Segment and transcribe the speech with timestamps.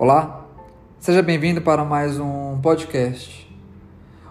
[0.00, 0.46] Olá,
[1.00, 3.52] seja bem-vindo para mais um podcast.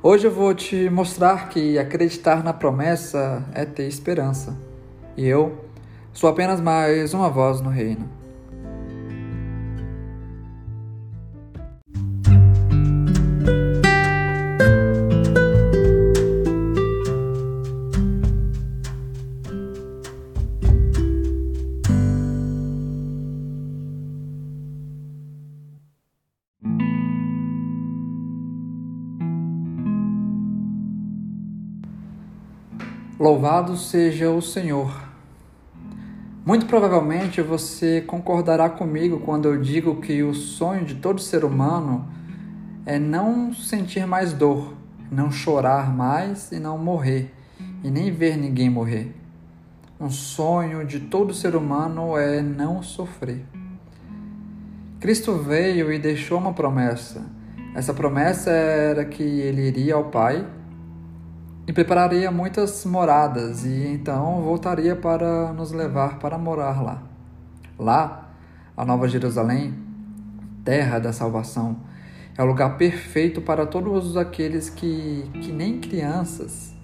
[0.00, 4.56] Hoje eu vou te mostrar que acreditar na promessa é ter esperança.
[5.16, 5.64] E eu
[6.12, 8.08] sou apenas mais uma voz no reino.
[33.18, 34.94] Louvado seja o Senhor.
[36.44, 42.06] Muito provavelmente você concordará comigo quando eu digo que o sonho de todo ser humano
[42.84, 44.74] é não sentir mais dor,
[45.10, 47.32] não chorar mais e não morrer,
[47.82, 49.16] e nem ver ninguém morrer.
[49.98, 53.42] Um sonho de todo ser humano é não sofrer.
[55.00, 57.24] Cristo veio e deixou uma promessa.
[57.74, 60.46] Essa promessa era que ele iria ao Pai
[61.66, 67.02] e prepararia muitas moradas, e então voltaria para nos levar para morar lá.
[67.78, 68.30] Lá,
[68.76, 69.74] a Nova Jerusalém,
[70.64, 71.76] terra da salvação,
[72.38, 76.74] é o lugar perfeito para todos aqueles que, que nem crianças,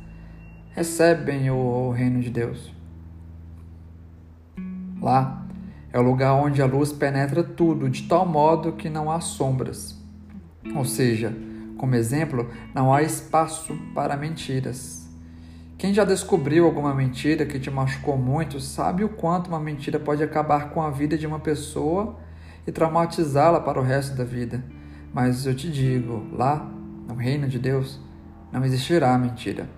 [0.70, 2.74] recebem o, o reino de Deus.
[5.00, 5.46] Lá
[5.92, 10.00] é o lugar onde a luz penetra tudo, de tal modo que não há sombras.
[10.74, 11.36] Ou seja,
[11.83, 15.05] como exemplo, não há espaço para mentiras.
[15.77, 20.22] Quem já descobriu alguma mentira que te machucou muito sabe o quanto uma mentira pode
[20.22, 22.20] acabar com a vida de uma pessoa
[22.64, 24.62] e traumatizá-la para o resto da vida.
[25.12, 26.70] Mas eu te digo, lá,
[27.08, 27.98] no reino de Deus,
[28.52, 29.69] não existirá mentira.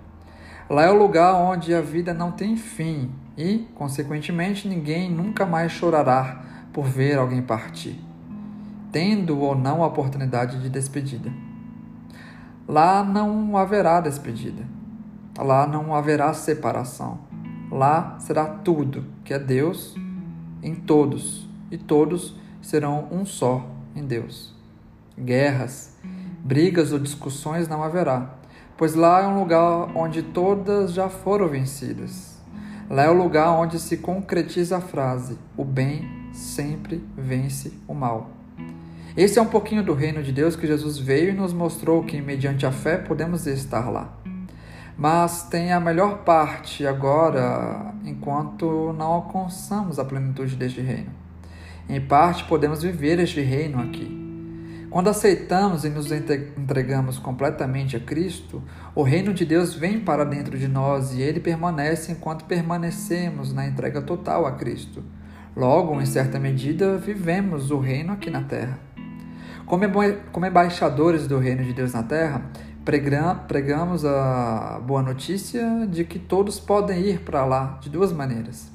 [0.68, 5.72] Lá é o lugar onde a vida não tem fim e, consequentemente, ninguém nunca mais
[5.72, 7.98] chorará por ver alguém partir,
[8.92, 11.32] tendo ou não a oportunidade de despedida.
[12.66, 14.64] Lá não haverá despedida.
[15.38, 17.18] Lá não haverá separação.
[17.70, 19.94] Lá será tudo que é Deus
[20.62, 24.54] em todos, e todos serão um só em Deus.
[25.18, 25.96] Guerras,
[26.42, 28.34] brigas ou discussões não haverá,
[28.76, 32.34] pois lá é um lugar onde todas já foram vencidas.
[32.88, 38.30] Lá é o lugar onde se concretiza a frase: o bem sempre vence o mal.
[39.16, 42.20] Esse é um pouquinho do reino de Deus que Jesus veio e nos mostrou que,
[42.20, 44.18] mediante a fé, podemos estar lá.
[44.98, 51.12] Mas tem a melhor parte agora, enquanto não alcançamos a plenitude deste reino.
[51.88, 54.20] Em parte, podemos viver este reino aqui.
[54.90, 58.60] Quando aceitamos e nos entregamos completamente a Cristo,
[58.96, 63.64] o reino de Deus vem para dentro de nós e ele permanece enquanto permanecemos na
[63.64, 65.04] entrega total a Cristo.
[65.56, 68.93] Logo, em certa medida, vivemos o reino aqui na terra.
[69.66, 72.42] Como embaixadores do reino de Deus na terra,
[72.84, 78.70] pregamos a boa notícia de que todos podem ir para lá de duas maneiras.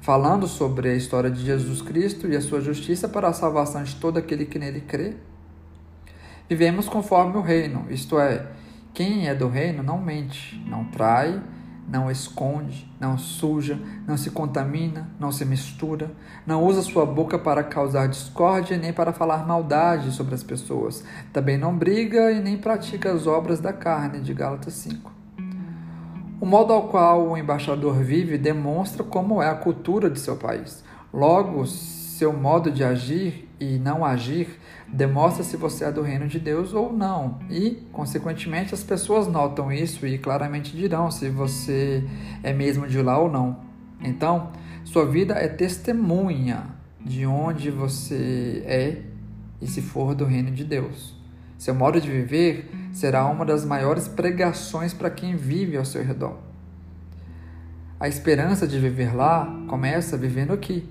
[0.00, 3.94] Falando sobre a história de Jesus Cristo e a sua justiça para a salvação de
[3.96, 5.16] todo aquele que nele crê.
[6.48, 8.46] Vivemos conforme o reino, isto é,
[8.94, 11.40] quem é do reino não mente, não trai,
[11.90, 16.10] não esconde, não suja, não se contamina, não se mistura,
[16.46, 21.04] não usa sua boca para causar discórdia nem para falar maldade sobre as pessoas.
[21.32, 25.12] Também não briga e nem pratica as obras da carne, de Gálatas 5.
[26.40, 30.84] O modo ao qual o embaixador vive demonstra como é a cultura de seu país.
[31.12, 34.58] Logo, seu modo de agir e não agir
[34.92, 37.38] demonstra se você é do reino de Deus ou não.
[37.48, 42.04] E, consequentemente, as pessoas notam isso e claramente dirão se você
[42.42, 43.60] é mesmo de lá ou não.
[44.02, 44.52] Então,
[44.84, 46.66] sua vida é testemunha
[47.00, 49.02] de onde você é
[49.60, 51.14] e se for do reino de Deus.
[51.58, 56.38] Seu modo de viver será uma das maiores pregações para quem vive ao seu redor.
[57.98, 60.88] A esperança de viver lá começa vivendo aqui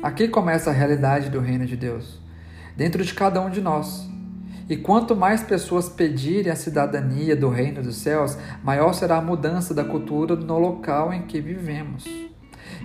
[0.00, 2.18] Aqui começa a realidade do reino de Deus,
[2.76, 4.08] dentro de cada um de nós.
[4.68, 9.74] E quanto mais pessoas pedirem a cidadania do reino dos céus, maior será a mudança
[9.74, 12.04] da cultura no local em que vivemos.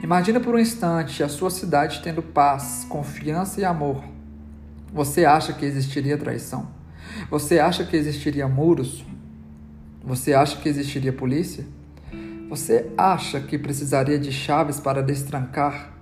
[0.04, 4.04] Imagina por um instante a sua cidade tendo paz, confiança e amor.
[4.94, 6.68] Você acha que existiria traição?
[7.30, 9.06] Você acha que existiria muros?
[10.04, 11.66] Você acha que existiria polícia?
[12.50, 15.94] Você acha que precisaria de chaves para destrancar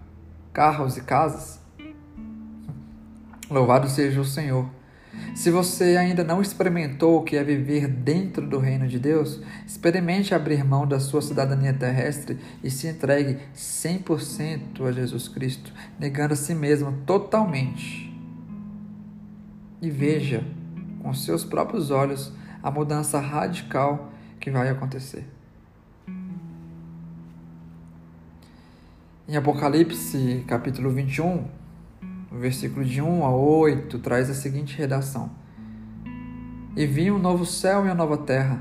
[0.53, 1.59] carros e casas?
[3.50, 4.69] Louvado seja o Senhor.
[5.33, 10.33] Se você ainda não experimentou o que é viver dentro do reino de Deus, experimente
[10.33, 16.38] abrir mão da sua cidadania terrestre e se entregue 100% a Jesus Cristo, negando a
[16.38, 18.13] si mesmo totalmente.
[19.81, 20.44] e veja
[21.03, 22.33] com seus próprios olhos
[22.63, 25.24] a mudança radical que vai acontecer.
[29.27, 31.45] Em Apocalipse, capítulo 21,
[32.35, 35.31] o versículo de 1 a 8, traz a seguinte redação:
[36.75, 38.59] E vi um novo céu e uma nova terra,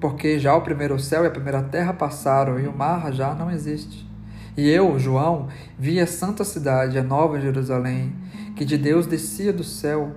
[0.00, 3.50] porque já o primeiro céu e a primeira terra passaram e o mar já não
[3.50, 4.08] existe.
[4.56, 8.14] E eu, João, vi a santa cidade, a nova Jerusalém,
[8.54, 10.12] que de Deus descia do céu,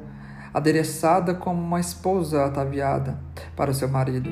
[0.54, 3.18] adereçada como uma esposa ataviada
[3.56, 4.30] para o seu marido.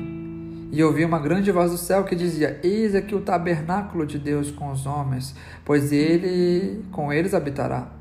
[0.70, 4.52] E ouvi uma grande voz do céu que dizia: Eis aqui o tabernáculo de Deus
[4.52, 5.34] com os homens,
[5.64, 7.95] pois ele com eles habitará.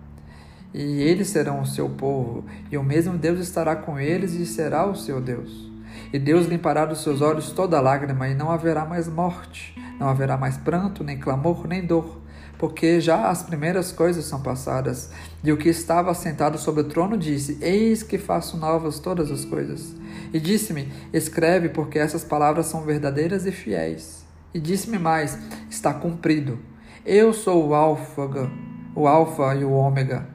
[0.78, 4.86] E eles serão o seu povo, e o mesmo Deus estará com eles e será
[4.86, 5.72] o seu Deus.
[6.12, 10.36] E Deus limpará dos seus olhos toda lágrima, e não haverá mais morte, não haverá
[10.36, 12.26] mais pranto, nem clamor, nem dor
[12.58, 15.12] porque já as primeiras coisas são passadas.
[15.44, 19.46] E o que estava sentado sobre o trono disse: Eis que faço novas todas as
[19.46, 19.94] coisas.
[20.34, 24.26] E disse-me: Escreve, porque essas palavras são verdadeiras e fiéis.
[24.54, 25.38] E disse-me mais:
[25.70, 26.60] Está cumprido.
[27.06, 28.50] Eu sou o Alfa,
[28.96, 30.35] o Alfa e o Ômega,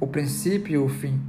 [0.00, 1.20] o princípio e o fim.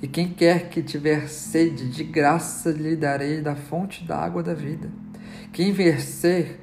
[0.00, 4.54] E quem quer que tiver sede, de graça lhe darei da fonte da água da
[4.54, 4.88] vida.
[5.52, 6.60] Quem vencer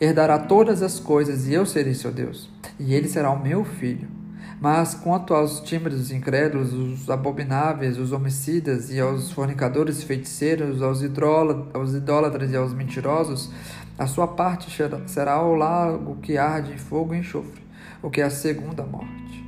[0.00, 4.08] herdará todas as coisas, e eu serei seu Deus, e ele será o meu filho.
[4.60, 11.02] Mas quanto aos tímidos incrédulos, os abomináveis, os homicidas, e aos fornicadores e feiticeiros, aos,
[11.74, 13.50] aos idólatras e aos mentirosos,
[13.98, 14.74] a sua parte
[15.06, 17.62] será ao lago que arde em fogo e enxofre,
[18.02, 19.43] o que é a segunda morte.